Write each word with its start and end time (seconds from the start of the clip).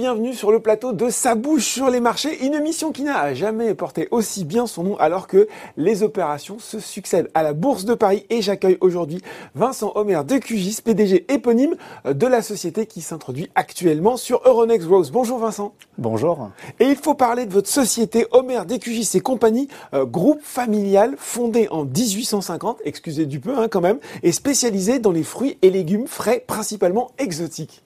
Bienvenue 0.00 0.32
sur 0.32 0.50
le 0.50 0.60
plateau 0.60 0.94
de 0.94 1.10
Sa 1.10 1.34
bouche 1.34 1.66
sur 1.66 1.90
les 1.90 2.00
marchés, 2.00 2.46
une 2.46 2.54
émission 2.54 2.90
qui 2.90 3.02
n'a 3.02 3.34
jamais 3.34 3.74
porté 3.74 4.08
aussi 4.10 4.46
bien 4.46 4.66
son 4.66 4.82
nom 4.82 4.96
alors 4.96 5.26
que 5.26 5.46
les 5.76 6.02
opérations 6.02 6.58
se 6.58 6.80
succèdent 6.80 7.30
à 7.34 7.42
la 7.42 7.52
Bourse 7.52 7.84
de 7.84 7.92
Paris 7.92 8.24
et 8.30 8.40
j'accueille 8.40 8.78
aujourd'hui 8.80 9.20
Vincent 9.54 9.92
Homer 9.96 10.22
de 10.26 10.38
QGIS, 10.38 10.80
PDG 10.82 11.26
éponyme 11.30 11.74
de 12.06 12.26
la 12.26 12.40
société 12.40 12.86
qui 12.86 13.02
s'introduit 13.02 13.50
actuellement 13.54 14.16
sur 14.16 14.40
Euronext 14.46 14.88
Growth. 14.88 15.10
Bonjour 15.12 15.38
Vincent. 15.38 15.74
Bonjour. 15.98 16.48
Et 16.78 16.86
il 16.86 16.96
faut 16.96 17.12
parler 17.12 17.44
de 17.44 17.52
votre 17.52 17.68
société 17.68 18.26
Homer 18.30 18.62
DQGIS 18.66 19.18
et 19.18 19.20
compagnie, 19.20 19.68
euh, 19.92 20.06
groupe 20.06 20.40
familial 20.42 21.14
fondé 21.18 21.68
en 21.70 21.84
1850, 21.84 22.78
excusez 22.86 23.26
du 23.26 23.38
peu 23.38 23.54
hein, 23.54 23.68
quand 23.68 23.82
même, 23.82 23.98
et 24.22 24.32
spécialisé 24.32 24.98
dans 24.98 25.12
les 25.12 25.24
fruits 25.24 25.58
et 25.60 25.68
légumes 25.68 26.06
frais 26.06 26.42
principalement 26.46 27.10
exotiques. 27.18 27.82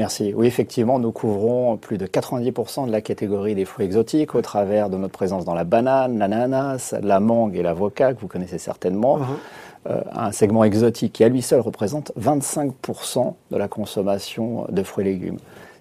Merci. 0.00 0.32
Oui, 0.34 0.46
effectivement, 0.46 0.98
nous 0.98 1.12
couvrons 1.12 1.76
plus 1.76 1.98
de 1.98 2.06
90% 2.06 2.86
de 2.86 2.90
la 2.90 3.02
catégorie 3.02 3.54
des 3.54 3.66
fruits 3.66 3.84
exotiques 3.84 4.34
au 4.34 4.40
travers 4.40 4.88
de 4.88 4.96
notre 4.96 5.12
présence 5.12 5.44
dans 5.44 5.52
la 5.52 5.64
banane, 5.64 6.16
l'ananas, 6.16 6.94
la 7.02 7.20
mangue 7.20 7.54
et 7.54 7.62
l'avocat, 7.62 8.14
que 8.14 8.20
vous 8.20 8.26
connaissez 8.26 8.56
certainement. 8.56 9.18
Uh-huh. 9.18 9.90
Euh, 9.90 10.00
un 10.10 10.32
segment 10.32 10.64
exotique 10.64 11.12
qui, 11.12 11.22
à 11.22 11.28
lui 11.28 11.42
seul, 11.42 11.60
représente 11.60 12.12
25% 12.18 13.34
de 13.50 13.56
la 13.58 13.68
consommation 13.68 14.64
de 14.70 14.82
fruits 14.82 15.06
et 15.06 15.10
légumes. 15.10 15.38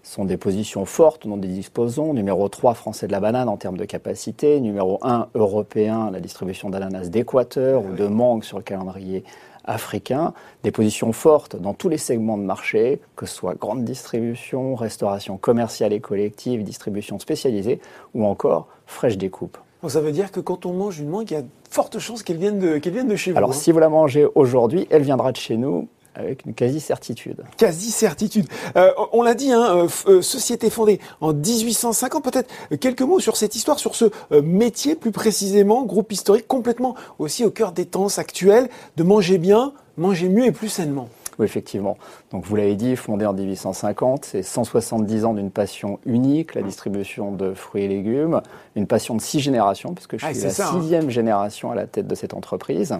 Sont 0.09 0.25
des 0.25 0.37
positions 0.37 0.85
fortes 0.85 1.27
dont 1.27 1.37
nous 1.37 1.45
disposons. 1.45 2.15
Numéro 2.15 2.49
3, 2.49 2.73
français 2.73 3.05
de 3.05 3.11
la 3.11 3.19
banane 3.19 3.47
en 3.47 3.57
termes 3.57 3.77
de 3.77 3.85
capacité. 3.85 4.59
Numéro 4.59 4.97
1, 5.03 5.27
européen, 5.35 6.09
la 6.09 6.19
distribution 6.19 6.71
d'ananas 6.71 7.09
d'Équateur 7.09 7.85
ou 7.85 7.93
de 7.93 8.07
mangue 8.07 8.43
sur 8.43 8.57
le 8.57 8.63
calendrier 8.63 9.23
africains, 9.65 10.33
des 10.63 10.71
positions 10.71 11.13
fortes 11.13 11.57
dans 11.57 11.75
tous 11.75 11.89
les 11.89 11.99
segments 11.99 12.39
de 12.39 12.43
marché, 12.43 13.01
que 13.15 13.27
ce 13.27 13.35
soit 13.35 13.53
grande 13.53 13.83
distribution, 13.83 14.73
restauration 14.73 15.37
commerciale 15.37 15.93
et 15.93 15.99
collective, 15.99 16.63
distribution 16.63 17.19
spécialisée 17.19 17.79
ou 18.15 18.25
encore 18.25 18.65
fraîche 18.87 19.15
découpe. 19.15 19.59
Donc 19.83 19.91
ça 19.91 20.01
veut 20.01 20.11
dire 20.11 20.31
que 20.31 20.39
quand 20.39 20.65
on 20.65 20.73
mange 20.73 20.99
une 20.99 21.09
mangue, 21.09 21.29
il 21.29 21.33
y 21.35 21.37
a 21.37 21.43
de 21.43 21.47
fortes 21.69 21.99
chances 21.99 22.23
qu'elle 22.23 22.37
vienne, 22.37 22.57
de, 22.57 22.81
vienne 22.89 23.07
de 23.07 23.15
chez 23.15 23.29
vous. 23.31 23.37
Alors 23.37 23.51
hein. 23.51 23.53
si 23.53 23.71
vous 23.71 23.77
la 23.77 23.89
mangez 23.89 24.25
aujourd'hui, 24.33 24.87
elle 24.89 25.03
viendra 25.03 25.31
de 25.31 25.37
chez 25.37 25.55
nous 25.55 25.87
avec 26.15 26.45
une 26.45 26.53
quasi-certitude. 26.53 27.43
Quasi-certitude. 27.57 28.47
Euh, 28.75 28.91
on 29.13 29.21
l'a 29.21 29.33
dit, 29.33 29.51
hein, 29.51 29.75
euh, 29.75 29.87
euh, 30.07 30.21
société 30.21 30.69
fondée 30.69 30.99
en 31.21 31.33
1850. 31.33 32.23
Peut-être 32.23 32.49
quelques 32.79 33.01
mots 33.01 33.19
sur 33.19 33.37
cette 33.37 33.55
histoire, 33.55 33.79
sur 33.79 33.95
ce 33.95 34.05
métier 34.41 34.95
plus 34.95 35.11
précisément, 35.11 35.85
groupe 35.85 36.11
historique 36.11 36.47
complètement 36.47 36.95
aussi 37.19 37.45
au 37.45 37.51
cœur 37.51 37.71
des 37.71 37.85
temps 37.85 38.17
actuels, 38.17 38.69
de 38.97 39.03
manger 39.03 39.37
bien, 39.37 39.73
manger 39.97 40.29
mieux 40.29 40.45
et 40.45 40.51
plus 40.51 40.69
sainement. 40.69 41.09
Oui, 41.39 41.45
effectivement. 41.45 41.97
Donc, 42.31 42.45
vous 42.45 42.55
l'avez 42.57 42.75
dit, 42.75 42.97
fondé 42.97 43.25
en 43.25 43.31
1850, 43.31 44.25
c'est 44.25 44.43
170 44.43 45.23
ans 45.23 45.33
d'une 45.33 45.51
passion 45.51 45.99
unique, 46.05 46.53
la 46.53 46.61
distribution 46.61 47.31
de 47.31 47.53
fruits 47.53 47.85
et 47.85 47.87
légumes, 47.87 48.41
une 48.75 48.87
passion 48.87 49.15
de 49.15 49.21
six 49.21 49.39
générations, 49.39 49.93
puisque 49.93 50.17
je 50.17 50.25
ah, 50.25 50.33
suis 50.33 50.43
la 50.43 50.49
hein. 50.49 50.73
sixième 50.73 51.09
génération 51.09 51.71
à 51.71 51.75
la 51.75 51.87
tête 51.87 52.07
de 52.07 52.15
cette 52.15 52.33
entreprise 52.33 52.97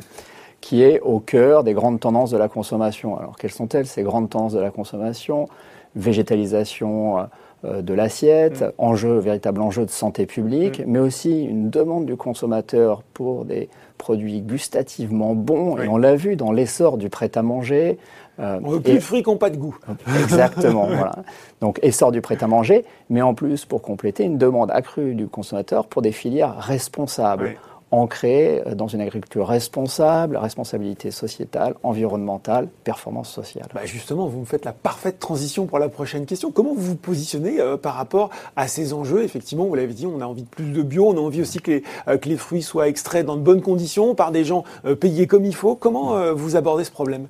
qui 0.61 0.83
est 0.83 0.99
au 0.99 1.19
cœur 1.19 1.63
des 1.63 1.73
grandes 1.73 1.99
tendances 1.99 2.31
de 2.31 2.38
la 2.38 2.47
consommation. 2.47 3.17
Alors 3.17 3.38
quelles 3.38 3.52
sont-elles 3.52 3.88
ces 3.88 4.03
grandes 4.03 4.29
tendances 4.29 4.53
de 4.53 4.59
la 4.59 4.71
consommation? 4.71 5.47
Végétalisation 5.95 7.27
euh, 7.65 7.81
de 7.81 7.93
l'assiette, 7.93 8.61
mm. 8.61 8.71
enjeu, 8.77 9.17
véritable 9.17 9.61
enjeu 9.61 9.85
de 9.85 9.89
santé 9.89 10.25
publique, 10.25 10.80
mm. 10.80 10.83
mais 10.87 10.99
aussi 10.99 11.43
une 11.43 11.69
demande 11.69 12.05
du 12.05 12.15
consommateur 12.15 13.03
pour 13.13 13.43
des 13.43 13.67
produits 13.97 14.39
gustativement 14.39 15.36
bons. 15.36 15.77
Et 15.77 15.89
on 15.89 15.98
l'a 15.98 16.15
vu 16.15 16.37
dans 16.37 16.53
l'essor 16.53 16.98
du 16.98 17.09
prêt-à-manger. 17.09 17.98
Euh, 18.39 18.61
on 18.64 18.69
veut 18.69 18.80
plus 18.80 18.93
de 18.93 18.99
fruits 18.99 19.23
qui 19.23 19.30
n'ont 19.30 19.37
pas 19.37 19.49
de 19.49 19.58
goût. 19.58 19.77
Exactement. 20.23 20.87
voilà. 20.87 21.17
Donc 21.59 21.80
essor 21.81 22.14
du 22.14 22.21
prêt-à-manger, 22.21 22.86
mais 23.09 23.21
en 23.21 23.33
plus, 23.33 23.65
pour 23.65 23.81
compléter, 23.81 24.23
une 24.23 24.37
demande 24.37 24.71
accrue 24.71 25.14
du 25.14 25.27
consommateur 25.27 25.87
pour 25.87 26.02
des 26.02 26.14
filières 26.14 26.55
responsables 26.59 27.58
ancré 27.92 28.64
dans 28.76 28.88
une 28.88 29.02
agriculture 29.02 29.48
responsable, 29.48 30.38
responsabilité 30.38 31.11
sociétale, 31.11 31.76
environnementale, 31.83 32.67
performance 32.83 33.30
sociale. 33.30 33.67
Bah 33.73 33.86
justement, 33.86 34.27
vous 34.27 34.39
me 34.39 34.45
faites 34.45 34.66
la 34.66 34.73
parfaite 34.73 35.20
transition 35.20 35.66
pour 35.66 35.80
la 35.80 35.89
prochaine 35.89 36.26
question. 36.26 36.52
Comment 36.52 36.73
vous 36.73 36.82
vous 36.82 36.95
positionnez 36.95 37.60
euh, 37.60 37.78
par 37.78 37.95
rapport 37.95 38.30
à 38.55 38.67
ces 38.67 38.94
enjeux? 38.94 39.23
Effectivement, 39.23 39.66
vous 39.66 39.76
l'avez 39.76 39.94
dit, 39.94 40.05
on 40.05 40.22
a 40.22 40.26
envie 40.26 40.44
de 40.44 40.48
plus 40.48 40.72
de 40.72 40.82
bio, 40.82 41.08
on 41.08 41.17
a 41.17 41.22
envie 41.22 41.42
aussi 41.42 41.60
que 41.60 41.72
les, 41.72 41.83
euh, 42.08 42.17
que 42.17 42.30
les 42.30 42.38
fruits 42.38 42.61
soient 42.61 42.88
extraits 42.88 43.26
dans 43.26 43.36
de 43.36 43.42
bonnes 43.42 43.61
conditions 43.61 44.16
par 44.16 44.32
des 44.32 44.44
gens 44.44 44.64
euh, 44.86 44.95
payés 44.95 45.28
comme 45.28 45.45
il 45.45 45.55
faut. 45.55 45.76
Comment 45.76 46.33
vous 46.33 46.55
abordez 46.55 46.83
ce 46.83 46.92
problème? 46.92 47.28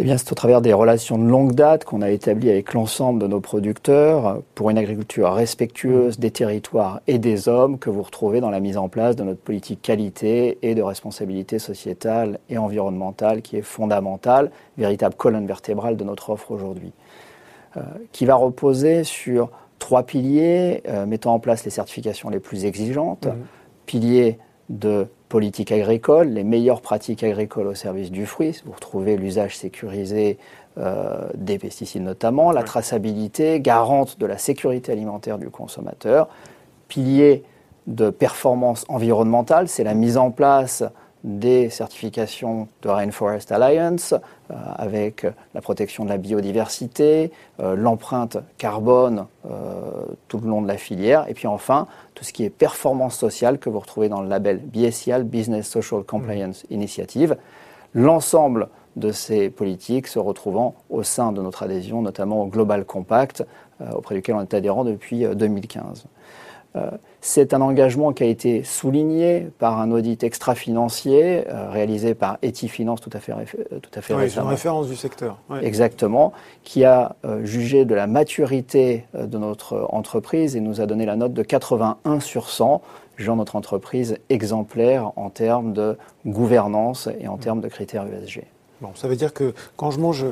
Eh 0.00 0.02
bien, 0.02 0.16
c'est 0.16 0.32
au 0.32 0.34
travers 0.34 0.62
des 0.62 0.72
relations 0.72 1.18
de 1.18 1.24
longue 1.24 1.54
date 1.54 1.84
qu'on 1.84 2.00
a 2.00 2.08
établies 2.08 2.48
avec 2.48 2.72
l'ensemble 2.72 3.20
de 3.20 3.26
nos 3.26 3.40
producteurs 3.40 4.40
pour 4.54 4.70
une 4.70 4.78
agriculture 4.78 5.30
respectueuse 5.30 6.18
des 6.18 6.30
territoires 6.30 7.02
et 7.06 7.18
des 7.18 7.50
hommes 7.50 7.78
que 7.78 7.90
vous 7.90 8.00
retrouvez 8.00 8.40
dans 8.40 8.48
la 8.48 8.60
mise 8.60 8.78
en 8.78 8.88
place 8.88 9.14
de 9.14 9.24
notre 9.24 9.40
politique 9.40 9.82
qualité 9.82 10.56
et 10.62 10.74
de 10.74 10.80
responsabilité 10.80 11.58
sociétale 11.58 12.38
et 12.48 12.56
environnementale 12.56 13.42
qui 13.42 13.58
est 13.58 13.62
fondamentale, 13.62 14.50
véritable 14.78 15.16
colonne 15.16 15.46
vertébrale 15.46 15.98
de 15.98 16.04
notre 16.04 16.30
offre 16.30 16.50
aujourd'hui, 16.50 16.92
euh, 17.76 17.82
qui 18.12 18.24
va 18.24 18.36
reposer 18.36 19.04
sur 19.04 19.50
trois 19.78 20.04
piliers 20.04 20.82
euh, 20.88 21.04
mettant 21.04 21.34
en 21.34 21.40
place 21.40 21.62
les 21.66 21.70
certifications 21.70 22.30
les 22.30 22.40
plus 22.40 22.64
exigeantes, 22.64 23.26
mmh. 23.26 23.32
piliers 23.84 24.38
de 24.70 25.08
politique 25.30 25.70
agricole, 25.72 26.28
les 26.28 26.44
meilleures 26.44 26.82
pratiques 26.82 27.22
agricoles 27.22 27.68
au 27.68 27.74
service 27.74 28.10
du 28.10 28.26
fruit. 28.26 28.60
Vous 28.66 28.72
retrouvez 28.72 29.16
l'usage 29.16 29.56
sécurisé 29.56 30.38
euh, 30.76 31.28
des 31.34 31.56
pesticides 31.56 32.02
notamment, 32.02 32.50
la 32.50 32.64
traçabilité, 32.64 33.60
garante 33.60 34.18
de 34.18 34.26
la 34.26 34.36
sécurité 34.36 34.92
alimentaire 34.92 35.38
du 35.38 35.48
consommateur, 35.48 36.28
pilier 36.88 37.44
de 37.86 38.10
performance 38.10 38.84
environnementale, 38.88 39.68
c'est 39.68 39.84
la 39.84 39.94
mise 39.94 40.16
en 40.16 40.32
place 40.32 40.82
des 41.24 41.68
certifications 41.68 42.68
de 42.82 42.88
Rainforest 42.88 43.52
Alliance 43.52 44.14
euh, 44.50 44.54
avec 44.76 45.26
la 45.54 45.60
protection 45.60 46.04
de 46.04 46.08
la 46.08 46.16
biodiversité, 46.16 47.30
euh, 47.60 47.76
l'empreinte 47.76 48.38
carbone 48.56 49.26
euh, 49.46 49.80
tout 50.28 50.38
le 50.38 50.48
long 50.48 50.62
de 50.62 50.68
la 50.68 50.78
filière, 50.78 51.26
et 51.28 51.34
puis 51.34 51.46
enfin 51.46 51.86
tout 52.14 52.24
ce 52.24 52.32
qui 52.32 52.44
est 52.44 52.50
performance 52.50 53.16
sociale 53.16 53.58
que 53.58 53.68
vous 53.68 53.80
retrouvez 53.80 54.08
dans 54.08 54.22
le 54.22 54.28
label 54.28 54.58
BSCL, 54.58 55.24
Business 55.24 55.68
Social 55.68 56.02
Compliance 56.04 56.64
Initiative. 56.70 57.36
L'ensemble 57.94 58.68
de 58.96 59.12
ces 59.12 59.50
politiques 59.50 60.06
se 60.06 60.18
retrouvant 60.18 60.74
au 60.88 61.02
sein 61.02 61.32
de 61.32 61.42
notre 61.42 61.62
adhésion, 61.62 62.02
notamment 62.02 62.42
au 62.42 62.46
Global 62.46 62.84
Compact, 62.84 63.44
auprès 63.94 64.16
duquel 64.16 64.34
on 64.34 64.42
est 64.42 64.52
adhérent 64.52 64.84
depuis 64.84 65.24
2015. 65.24 66.06
Euh, 66.76 66.90
c'est 67.20 67.52
un 67.52 67.60
engagement 67.60 68.12
qui 68.12 68.22
a 68.22 68.26
été 68.26 68.62
souligné 68.62 69.48
par 69.58 69.80
un 69.80 69.90
audit 69.90 70.22
extra-financier 70.22 71.48
euh, 71.48 71.68
réalisé 71.68 72.14
par 72.14 72.38
Etifinance 72.44 73.00
tout 73.00 73.10
à 73.12 73.18
fait, 73.18 73.32
euh, 73.32 73.78
tout 73.80 73.90
à 73.94 74.00
fait 74.00 74.14
oui, 74.14 74.22
récemment. 74.22 74.46
une 74.46 74.54
référence 74.54 74.86
du 74.88 74.96
secteur. 74.96 75.38
Exactement, 75.62 76.32
qui 76.62 76.84
a 76.84 77.16
jugé 77.42 77.84
de 77.84 77.94
la 77.94 78.06
maturité 78.06 79.04
de 79.14 79.38
notre 79.38 79.88
entreprise 79.90 80.56
et 80.56 80.60
nous 80.60 80.80
a 80.80 80.86
donné 80.86 81.06
la 81.06 81.16
note 81.16 81.32
de 81.32 81.42
81 81.42 82.20
sur 82.20 82.48
100, 82.48 82.80
jugeant 83.16 83.36
notre 83.36 83.56
entreprise 83.56 84.18
exemplaire 84.28 85.12
en 85.16 85.28
termes 85.28 85.72
de 85.72 85.98
gouvernance 86.24 87.08
et 87.20 87.28
en 87.28 87.36
termes 87.36 87.60
de 87.60 87.68
critères 87.68 88.06
ESG. 88.06 88.44
Bon, 88.80 88.90
ça 88.94 89.08
veut 89.08 89.16
dire 89.16 89.34
que 89.34 89.52
quand 89.76 89.90
je 89.90 90.00
mange 90.00 90.24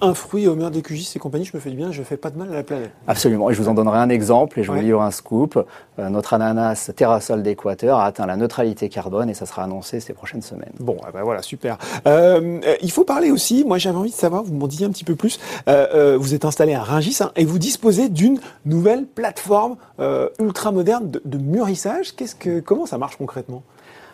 un, 0.00 0.14
fruit 0.14 0.46
au 0.46 0.54
meilleur 0.54 0.70
des 0.70 0.82
QGIS 0.82 1.12
et 1.16 1.18
compagnie, 1.18 1.44
je 1.44 1.56
me 1.56 1.60
fais 1.60 1.70
du 1.70 1.76
bien, 1.76 1.90
je 1.90 1.98
ne 2.00 2.04
fais 2.04 2.16
pas 2.16 2.30
de 2.30 2.38
mal 2.38 2.52
à 2.52 2.54
la 2.54 2.62
planète. 2.62 2.92
Absolument. 3.08 3.50
Et 3.50 3.54
je 3.54 3.60
vous 3.60 3.68
en 3.68 3.74
donnerai 3.74 3.98
un 3.98 4.08
exemple 4.10 4.60
et 4.60 4.62
je 4.62 4.70
vous 4.70 4.78
livre 4.78 5.02
un 5.02 5.10
scoop. 5.10 5.64
Euh, 5.98 6.08
notre 6.08 6.34
ananas 6.34 6.90
Terrasol 6.94 7.42
d'Équateur 7.42 7.98
a 7.98 8.06
atteint 8.06 8.26
la 8.26 8.36
neutralité 8.36 8.88
carbone 8.88 9.28
et 9.28 9.34
ça 9.34 9.44
sera 9.44 9.64
annoncé 9.64 9.98
ces 9.98 10.12
prochaines 10.12 10.42
semaines. 10.42 10.72
Bon, 10.78 10.96
eh 11.08 11.12
ben 11.12 11.22
voilà, 11.22 11.42
super. 11.42 11.78
Euh, 12.06 12.60
il 12.80 12.92
faut 12.92 13.04
parler 13.04 13.30
aussi, 13.30 13.64
moi 13.64 13.78
j'avais 13.78 13.98
envie 13.98 14.10
de 14.10 14.14
savoir, 14.14 14.44
vous 14.44 14.54
m'en 14.54 14.68
disiez 14.68 14.86
un 14.86 14.90
petit 14.90 15.04
peu 15.04 15.16
plus, 15.16 15.40
euh, 15.68 16.16
vous 16.18 16.34
êtes 16.34 16.44
installé 16.44 16.74
à 16.74 16.82
Ringis 16.82 17.18
hein, 17.20 17.32
et 17.34 17.44
vous 17.44 17.58
disposez 17.58 18.08
d'une 18.08 18.38
nouvelle 18.64 19.06
plateforme 19.06 19.76
ultra 20.38 20.70
moderne 20.70 21.10
de, 21.10 21.22
de 21.24 21.38
mûrissage. 21.38 22.14
Qu'est-ce 22.14 22.34
que, 22.34 22.60
comment 22.60 22.86
ça 22.86 22.98
marche 22.98 23.16
concrètement? 23.16 23.62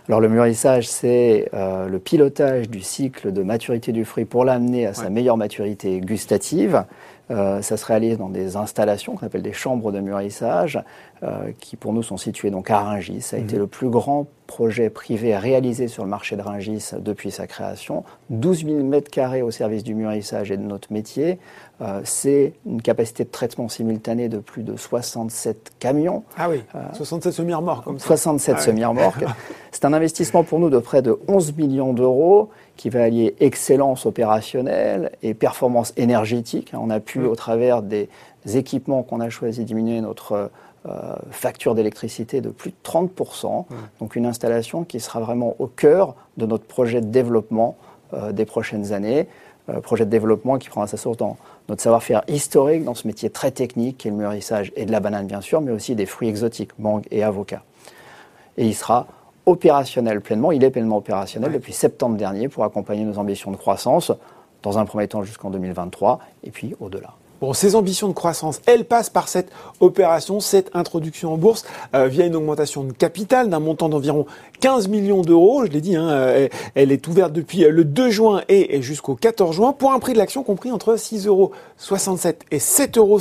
Alors 0.09 0.21
le 0.21 0.29
mûrissage, 0.29 0.89
c'est 0.89 1.49
euh, 1.55 1.89
le 1.89 1.99
pilotage 1.99 2.69
du 2.69 2.81
cycle 2.81 3.33
de 3.33 3.43
maturité 3.43 3.93
du 3.93 4.05
fruit 4.05 4.25
pour 4.25 4.45
l'amener 4.45 4.87
à 4.87 4.95
sa 4.95 5.11
meilleure 5.11 5.37
maturité 5.37 6.01
gustative. 6.01 6.85
Euh, 7.31 7.63
ça 7.63 7.77
se 7.77 7.87
réalise 7.87 8.19
dans 8.19 8.29
des 8.29 8.57
installations 8.57 9.17
qu'on 9.17 9.27
appelle 9.27 9.43
des 9.43 9.53
chambres 9.53 9.93
de 9.93 10.01
mûrissage, 10.01 10.79
euh, 11.23 11.53
qui 11.61 11.77
pour 11.77 11.93
nous 11.93 12.03
sont 12.03 12.17
situées 12.17 12.51
donc 12.51 12.71
à 12.71 12.81
Rungis. 12.81 13.23
Ça 13.23 13.37
a 13.37 13.39
été 13.39 13.55
mhm. 13.55 13.61
le 13.61 13.67
plus 13.69 13.89
grand 13.89 14.27
projet 14.47 14.91
privé 14.91 15.37
réalisé 15.37 15.89
sur 15.89 16.05
le 16.05 16.11
marché 16.11 16.37
de 16.37 16.43
Rungis 16.43 16.91
depuis 16.99 17.31
sa 17.31 17.47
création. 17.47 18.05
12 18.31 18.67
000 18.67 18.85
mètres 18.85 19.11
carrés 19.11 19.41
au 19.41 19.51
service 19.51 19.83
du 19.83 19.95
mûrissage 19.95 20.51
et 20.51 20.57
de 20.57 20.63
notre 20.63 20.93
métier. 20.93 21.39
Euh, 21.81 22.01
c'est 22.05 22.53
une 22.67 22.83
capacité 22.83 23.25
de 23.25 23.31
traitement 23.31 23.69
simultané 23.69 24.29
de 24.29 24.39
plus 24.39 24.63
de 24.63 24.77
67 24.77 25.73
camions. 25.79 26.25
Ah 26.37 26.51
oui, 26.51 26.63
67 26.95 27.33
semi-remorques 27.33 27.85
comme 27.85 27.99
ça. 27.99 28.09
67 28.09 28.57
ah 28.59 28.61
semi-remorques. 28.61 29.25
c'est 29.83 29.89
un 29.89 29.95
investissement 29.95 30.45
pour 30.45 30.61
nous 30.61 30.71
de 30.71 30.79
près 30.79 31.03
de 31.03 31.19
11 31.27 31.57
millions 31.57 31.93
d'euros 31.93 32.51
qui 32.77 32.89
va 32.89 33.03
allier 33.03 33.35
excellence 33.41 34.07
opérationnelle 34.07 35.11
et 35.25 35.35
performance 35.35 35.93
énergétique. 35.97 36.71
On 36.73 36.89
a 36.89 37.01
pu, 37.01 37.19
mm. 37.19 37.27
au 37.27 37.35
travers 37.35 37.83
des 37.83 38.09
équipements 38.55 39.03
qu'on 39.03 39.19
a 39.19 39.29
choisi, 39.29 39.65
diminuer 39.65 40.01
notre 40.01 40.53
euh, 40.87 41.17
facture 41.33 41.75
d'électricité 41.75 42.41
de 42.41 42.51
plus 42.51 42.71
de 42.71 42.77
30%. 42.85 43.65
Donc 43.99 44.15
une 44.15 44.25
installation 44.25 44.85
qui 44.85 45.01
sera 45.01 45.19
vraiment 45.19 45.57
au 45.59 45.67
cœur 45.67 46.15
de 46.37 46.47
notre 46.47 46.65
projet 46.65 47.01
de 47.01 47.07
développement 47.07 47.77
euh, 48.15 48.31
des 48.31 48.45
prochaines 48.45 48.93
années. 48.93 49.27
Euh, 49.69 49.81
projet 49.81 50.05
de 50.05 50.11
développement 50.11 50.59
qui 50.59 50.69
prendra 50.69 50.87
sa 50.87 50.97
source 50.97 51.17
dans 51.17 51.37
notre 51.69 51.83
savoir-faire 51.83 52.23
historique 52.29 52.85
dans 52.85 52.95
ce 52.95 53.09
métier 53.09 53.31
très 53.31 53.51
technique 53.51 53.99
qui 53.99 54.07
est 54.07 54.13
le 54.13 54.17
mûrissage 54.17 54.73
et 54.77 54.87
de 54.87 54.93
la 54.93 55.01
banane 55.01 55.27
bien 55.27 55.41
sûr, 55.41 55.61
mais 55.61 55.73
aussi 55.73 55.97
des 55.97 56.07
fruits 56.07 56.29
exotiques, 56.29 56.79
mangue 56.79 57.03
et 57.11 57.25
avocat. 57.25 57.65
Et 58.57 58.67
il 58.67 58.75
sera 58.75 59.09
opérationnel 59.47 60.21
pleinement, 60.21 60.53
il 60.53 60.63
est 60.65 60.71
pleinement 60.71 60.99
opérationnel 60.99 61.53
depuis 61.53 61.73
septembre 61.73 62.17
dernier 62.17 62.49
pour 62.49 62.65
accompagner 62.65 63.05
nos 63.05 63.19
ambitions 63.19 63.51
de 63.51 63.57
croissance, 63.57 64.13
dans 64.63 64.79
un 64.79 64.85
premier 64.85 65.09
temps 65.09 65.23
jusqu'en 65.23 65.51
2023 65.51 66.21
et 66.45 66.51
puis 66.51 66.75
au-delà. 66.81 67.15
Bon, 67.43 67.53
ces 67.53 67.75
ambitions 67.75 68.07
de 68.07 68.13
croissance, 68.13 68.61
elles 68.67 68.85
passent 68.85 69.11
par 69.11 69.27
cette 69.27 69.51
opération, 69.81 70.39
cette 70.39 70.71
introduction 70.75 71.33
en 71.33 71.37
bourse 71.37 71.65
euh, 71.93 72.07
via 72.07 72.25
une 72.25 72.37
augmentation 72.37 72.85
de 72.85 72.93
capital 72.93 73.51
d'un 73.51 73.59
montant 73.59 73.89
d'environ 73.89 74.27
15 74.61 74.87
millions 74.87 75.23
d'euros. 75.23 75.67
Je 75.67 75.73
l'ai 75.73 75.81
dit, 75.81 75.97
hein, 75.97 76.09
euh, 76.09 76.47
elle 76.77 76.93
est 76.93 77.05
ouverte 77.09 77.33
depuis 77.33 77.65
le 77.69 77.85
2 77.85 78.11
juin 78.11 78.43
et 78.49 78.81
jusqu'au 78.81 79.17
14 79.17 79.57
juin 79.57 79.73
pour 79.73 79.93
un 79.93 79.99
prix 79.99 80.13
de 80.13 80.19
l'action 80.19 80.45
compris 80.45 80.71
entre 80.71 80.95
6,67 80.95 81.27
euros 81.27 81.51
et 82.53 82.59
7,50 82.59 82.99
euros. 82.99 83.19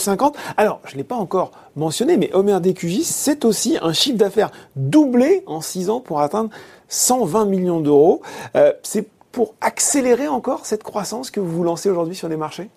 Alors, 0.55 0.81
je 0.85 0.91
ne 0.91 0.97
l'ai 0.97 1.03
pas 1.03 1.15
encore 1.15 1.49
mentionné, 1.75 2.15
mais 2.15 2.31
Omer 2.35 2.61
DQJ, 2.61 3.01
c'est 3.01 3.43
aussi 3.43 3.79
un 3.81 3.91
chiffre 3.91 4.19
d'affaires 4.19 4.51
doublé 4.75 5.41
en 5.47 5.61
6 5.61 5.89
ans 5.89 5.99
pour 5.99 6.21
atteindre 6.21 6.51
120 6.89 7.45
millions 7.45 7.79
d'euros. 7.79 8.21
Euh, 8.55 8.71
c'est 8.83 9.07
pour 9.31 9.55
accélérer 9.61 10.27
encore 10.27 10.67
cette 10.67 10.83
croissance 10.83 11.31
que 11.31 11.39
vous 11.39 11.49
vous 11.49 11.63
lancez 11.63 11.89
aujourd'hui 11.89 12.15
sur 12.15 12.29
les 12.29 12.37
marchés? 12.37 12.69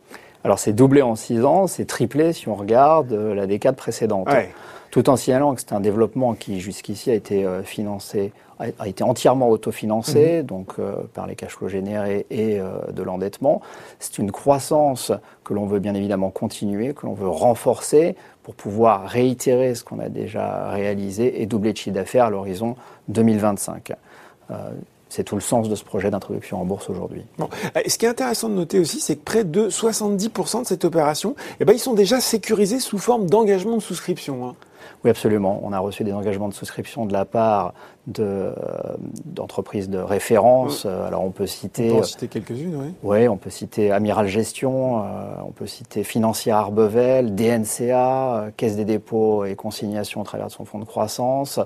Alors 0.45 0.59
c'est 0.59 0.75
doublé 0.75 1.01
en 1.01 1.17
six 1.17 1.43
ans, 1.43 1.67
c'est 1.67 1.87
triplé 1.87 2.35
si 2.35 2.49
on 2.49 2.55
regarde 2.55 3.13
euh, 3.13 3.35
la 3.35 3.47
décade 3.47 3.77
précédente. 3.77 4.29
Tout 4.91 5.11
en 5.11 5.17
signalant 5.17 5.55
que 5.55 5.61
c'est 5.61 5.73
un 5.73 5.81
développement 5.81 6.35
qui 6.35 6.61
jusqu'ici 6.61 7.11
a 7.11 7.15
été 7.15 7.45
euh, 7.45 7.65
financé, 7.65 8.33
a 8.61 8.87
été 8.87 9.03
entièrement 9.03 9.49
autofinancé, 9.49 10.39
mhm. 10.39 10.43
donc 10.45 10.75
euh, 10.79 10.95
par 11.15 11.27
les 11.27 11.35
cash 11.35 11.57
flows 11.57 11.69
générés 11.69 12.27
et 12.31 12.61
de 12.93 13.03
l'endettement. 13.03 13.63
C'est 13.99 14.19
une 14.19 14.31
croissance 14.31 15.11
que 15.43 15.55
l'on 15.55 15.67
veut 15.67 15.81
bien 15.81 15.95
évidemment 15.95 16.31
continuer, 16.31 16.95
que 16.95 17.07
l'on 17.07 17.15
veut 17.15 17.29
renforcer 17.29 18.15
pour 18.45 18.55
pouvoir 18.55 19.09
réitérer 19.09 19.75
ce 19.75 19.83
qu'on 19.83 19.99
a 19.99 20.09
déjà 20.09 20.69
réalisé 20.71 21.43
et 21.43 21.47
doubler 21.47 21.73
de 21.73 21.79
chiffre 21.79 21.97
d'affaires 21.97 22.27
à 22.27 22.31
l'horizon 22.31 22.77
2025. 23.09 23.93
C'est 25.15 25.23
tout 25.23 25.37
le 25.37 25.41
sens 25.41 25.69
de 25.69 25.77
ce 25.77 25.85
projet 25.85 26.11
d'introduction 26.11 26.61
en 26.61 26.65
bourse 26.65 26.91
aujourd'hui. 26.91 27.23
Bon. 27.39 27.49
Ce 27.87 27.99
qui 27.99 28.05
est 28.05 28.09
intéressant 28.09 28.49
de 28.49 28.55
noter 28.55 28.81
aussi, 28.81 28.99
c'est 28.99 29.15
que 29.15 29.23
près 29.23 29.45
de 29.45 29.69
70% 29.69 30.63
de 30.63 30.67
cette 30.67 30.85
opération, 30.85 31.37
eh 31.61 31.65
ben, 31.65 31.73
ils 31.73 31.79
sont 31.79 31.95
déjà 31.95 32.21
sécurisés 32.21 32.81
sous 32.81 32.99
forme 32.99 33.31
d'engagement 33.31 33.77
de 33.77 33.81
souscription. 33.81 34.45
Hein. 34.45 34.57
Oui, 35.05 35.11
absolument. 35.11 35.61
On 35.63 35.73
a 35.73 35.79
reçu 35.79 36.05
des 36.05 36.13
engagements 36.13 36.49
de 36.49 36.55
souscription 36.55 37.07
de 37.07 37.13
la 37.13 37.25
part 37.25 37.75
d'entreprises 38.07 39.89
de, 39.89 39.99
référence. 39.99 40.85
Euh, 40.85 41.07
alors 41.07 41.25
on 41.25 41.31
peut 41.31 41.47
citer. 41.47 41.91
On 41.91 41.99
peut 41.99 42.05
citer 42.05 42.29
quelques-unes, 42.29 42.77
oui. 42.77 42.95
Oui, 43.03 43.29
on 43.29 43.37
peut 43.37 43.51
citer 43.51 43.91
Amiral 43.93 44.27
Gestion, 44.27 44.99
euh, 44.99 45.05
on 45.47 45.53
peut 45.53 45.67
citer 45.67 46.05
Financière 46.05 46.57
Arbevel, 46.57 47.35
DNCA, 47.35 48.37
euh, 48.37 48.51
Caisse 48.57 48.77
des 48.77 48.85
dépôts 48.85 49.47
et 49.47 49.55
consignations 49.55 50.21
au 50.21 50.25
travers 50.25 50.49
de 50.49 50.53
son 50.53 50.65
fonds 50.65 50.79
de 50.79 50.85
croissance, 50.85 51.61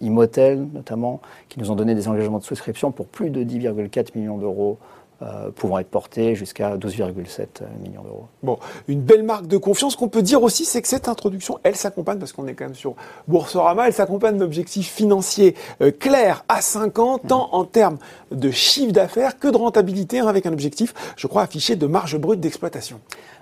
Imotel 0.00 0.66
notamment, 0.72 1.20
qui 1.48 1.58
nous 1.58 1.70
ont 1.70 1.74
donné 1.76 1.94
des 1.94 2.08
engagements 2.08 2.38
de 2.38 2.44
souscription 2.44 2.90
pour 2.90 3.06
plus 3.06 3.30
de 3.30 3.44
10,4 3.44 4.16
millions 4.16 4.38
d'euros 4.38 4.78
euh, 5.24 5.50
pouvant 5.50 5.78
être 5.78 5.88
portés 5.88 6.34
jusqu'à 6.34 6.76
12,7 6.76 7.62
millions 7.82 8.02
d'euros. 8.02 8.26
Bon, 8.42 8.58
une 8.88 9.00
belle 9.00 9.22
marque 9.22 9.46
de 9.46 9.56
confiance. 9.56 9.96
qu'on 9.96 10.08
peut 10.08 10.22
dire 10.22 10.42
aussi, 10.42 10.64
c'est 10.64 10.82
que 10.82 10.88
cette 10.88 11.08
introduction, 11.08 11.58
elle 11.62 11.76
s'accompagne, 11.76 12.18
parce 12.18 12.32
qu'on 12.32 12.46
est 12.46 12.54
quand 12.54 12.66
même 12.66 12.74
sur 12.74 12.94
Boursorama, 13.26 13.86
elle 13.86 13.94
s'accompagne 13.94 14.36
d'objectifs 14.36 14.92
financiers 14.92 15.54
euh, 15.80 15.90
clairs 15.90 16.44
à 16.48 16.60
5 16.60 16.98
ans, 16.98 17.18
tant 17.18 17.48
en 17.52 17.64
termes 17.64 17.96
de 18.32 18.50
chiffre 18.50 18.92
d'affaires 18.92 19.38
que 19.38 19.48
de 19.48 19.56
rentabilité, 19.56 20.18
hein, 20.20 20.26
avec 20.26 20.46
un 20.46 20.52
objectif, 20.52 20.92
je 21.16 21.26
crois, 21.26 21.42
affiché 21.42 21.76
de 21.76 21.86
marge 21.86 22.18
brute 22.18 22.40
d'exploitation. 22.40 23.00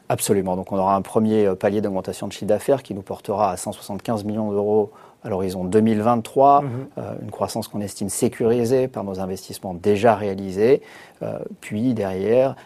Absolument. 0.08 0.56
Donc 0.56 0.73
on 0.73 0.79
aura 0.79 0.94
un 0.94 1.02
premier 1.02 1.46
euh, 1.46 1.55
palier 1.55 1.81
d'augmentation 1.81 2.29
de 2.29 2.32
chiffre 2.32 2.46
d'affaires 2.46 2.82
qui 2.82 2.94
nous 2.94 3.02
portera 3.02 3.50
à 3.50 3.56
175 3.56 4.25
millions 4.25 4.52
d'euros 4.52 4.93
à 5.24 5.28
l'horizon 5.28 5.64
2023, 5.64 6.62
mhm. 6.62 6.70
euh, 6.98 7.14
une 7.22 7.30
croissance 7.30 7.69
qu'on 7.69 7.80
estime 7.80 8.08
sécurisée 8.08 8.88
par 8.88 9.04
nos 9.04 9.20
investissements 9.20 9.74
déjà 9.74 10.14
réalisés, 10.14 10.82
euh, 11.22 11.38
puis 11.60 11.94
derrière 11.94 12.56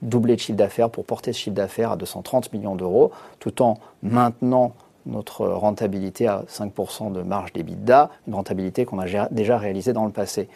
doubler 0.00 0.36
de 0.36 0.40
chiffre 0.40 0.56
d'affaires 0.56 0.90
pour 0.90 1.04
porter 1.04 1.32
ce 1.32 1.38
chiffre 1.38 1.56
d'affaires 1.56 1.92
à 1.92 1.96
230 1.96 2.52
millions 2.52 2.76
d'euros, 2.76 3.10
tout 3.40 3.62
en 3.62 3.78
maintenant 4.02 4.72
notre 5.06 5.46
rentabilité 5.46 6.26
à 6.26 6.44
5% 6.48 7.12
de 7.12 7.22
marge 7.22 7.52
d'EBITDA, 7.52 8.10
une 8.26 8.34
rentabilité 8.34 8.84
qu'on 8.84 8.98
a 8.98 9.28
déjà 9.30 9.58
réalisée 9.58 9.92
dans 9.92 10.04
le 10.04 10.12
passé. 10.12 10.48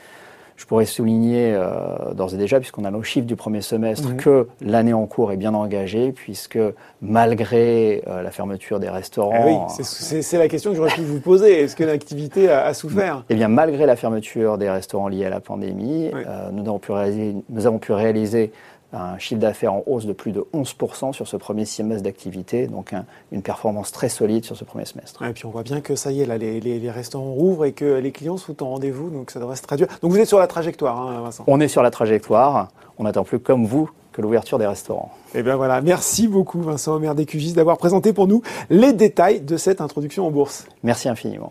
Je 0.56 0.66
pourrais 0.66 0.84
souligner 0.84 1.52
euh, 1.54 2.14
d'ores 2.14 2.34
et 2.34 2.36
déjà, 2.36 2.60
puisqu'on 2.60 2.84
a 2.84 2.90
nos 2.90 3.02
chiffres 3.02 3.26
du 3.26 3.36
premier 3.36 3.62
semestre, 3.62 4.10
mhm. 4.10 4.16
que 4.16 4.48
l'année 4.60 4.92
en 4.92 5.06
cours 5.06 5.32
est 5.32 5.36
bien 5.36 5.54
engagée, 5.54 6.12
puisque 6.12 6.58
malgré 7.00 8.02
euh, 8.06 8.22
la 8.22 8.30
fermeture 8.30 8.80
des 8.80 8.88
restaurants... 8.88 9.32
Ah 9.34 9.46
oui, 9.46 9.84
c'est 9.84 10.38
la 10.38 10.48
question 10.48 10.70
que 10.70 10.76
j'aurais 10.76 10.94
pu 10.94 11.02
vous 11.02 11.20
poser. 11.20 11.60
Est-ce 11.60 11.76
que 11.76 11.84
l'activité 11.84 12.50
a, 12.50 12.72
souffert? 12.74 13.24
Eh 13.28 13.34
bien, 13.34 13.48
malgré 13.48 13.86
la 13.86 13.96
fermeture 13.96 14.58
des 14.58 14.70
restaurants 14.70 15.08
liés 15.08 15.26
à 15.26 15.30
la 15.30 15.40
pandémie, 15.40 16.10
euh, 16.14 16.50
nous, 16.52 16.62
avons 16.62 16.78
pu 16.78 16.92
réaliser, 16.92 17.34
nous 17.48 17.66
avons 17.66 17.78
pu 17.78 17.92
réaliser 17.92 18.52
un 18.92 19.18
chiffre 19.18 19.40
d'affaires 19.40 19.72
en 19.72 19.82
hausse 19.86 20.06
de 20.06 20.12
plus 20.12 20.32
de 20.32 20.44
11% 20.54 21.12
sur 21.12 21.26
ce 21.26 21.36
premier 21.36 21.64
semestre 21.64 22.02
d'activité, 22.02 22.66
donc 22.66 22.92
une 23.30 23.42
performance 23.42 23.92
très 23.92 24.08
solide 24.08 24.44
sur 24.44 24.56
ce 24.56 24.64
premier 24.64 24.84
semestre. 24.84 25.22
Et 25.24 25.32
puis 25.32 25.46
on 25.46 25.50
voit 25.50 25.62
bien 25.62 25.80
que 25.80 25.96
ça 25.96 26.12
y 26.12 26.20
est, 26.20 26.26
là, 26.26 26.38
les, 26.38 26.90
restaurants 26.90 27.32
rouvrent 27.32 27.64
et 27.64 27.72
que 27.72 27.98
les 27.98 28.12
clients 28.12 28.36
sont 28.36 28.62
en 28.62 28.70
rendez-vous, 28.70 29.10
donc 29.10 29.30
ça 29.30 29.40
devrait 29.40 29.56
se 29.56 29.62
traduire. 29.62 29.88
Donc 30.02 30.10
vous 30.10 30.18
êtes 30.18 30.28
sur 30.28 30.38
la 30.38 30.46
trajectoire, 30.46 31.00
hein, 31.00 31.22
Vincent 31.22 31.44
On 31.46 31.60
est 31.60 31.68
sur 31.68 31.82
la 31.82 31.90
trajectoire, 31.90 32.68
on 32.98 33.04
n'attend 33.04 33.24
plus 33.24 33.38
comme 33.38 33.64
vous 33.64 33.90
que 34.12 34.20
l'ouverture 34.20 34.58
des 34.58 34.66
restaurants. 34.66 35.10
Et 35.34 35.38
eh 35.38 35.42
bien 35.42 35.56
voilà, 35.56 35.80
merci 35.80 36.28
beaucoup 36.28 36.60
Vincent 36.60 36.94
Omer 36.94 37.14
d'EQGIS 37.14 37.54
d'avoir 37.54 37.78
présenté 37.78 38.12
pour 38.12 38.26
nous 38.26 38.42
les 38.68 38.92
détails 38.92 39.40
de 39.40 39.56
cette 39.56 39.80
introduction 39.80 40.26
en 40.26 40.30
bourse. 40.30 40.66
Merci 40.82 41.08
infiniment. 41.08 41.50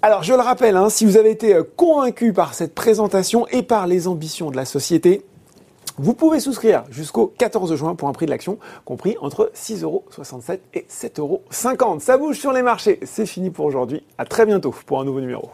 Alors 0.00 0.22
je 0.22 0.32
le 0.32 0.40
rappelle, 0.40 0.76
hein, 0.76 0.88
si 0.88 1.04
vous 1.04 1.18
avez 1.18 1.30
été 1.30 1.58
convaincu 1.76 2.32
par 2.32 2.54
cette 2.54 2.74
présentation 2.74 3.46
et 3.48 3.62
par 3.62 3.86
les 3.86 4.08
ambitions 4.08 4.50
de 4.50 4.56
la 4.56 4.64
société, 4.64 5.24
vous 5.96 6.14
pouvez 6.14 6.40
souscrire 6.40 6.82
jusqu'au 6.90 7.28
14 7.38 7.76
juin 7.76 7.94
pour 7.94 8.08
un 8.08 8.12
prix 8.12 8.26
de 8.26 8.30
l'action 8.32 8.58
compris 8.84 9.16
entre 9.20 9.52
6,67€ 9.54 10.58
et 10.74 10.86
7,50€. 10.90 12.00
Ça 12.00 12.18
bouge 12.18 12.38
sur 12.38 12.52
les 12.52 12.62
marchés. 12.62 12.98
C'est 13.04 13.26
fini 13.26 13.50
pour 13.50 13.64
aujourd'hui. 13.64 14.02
À 14.18 14.24
très 14.24 14.44
bientôt 14.44 14.74
pour 14.86 15.00
un 15.00 15.04
nouveau 15.04 15.20
numéro. 15.20 15.50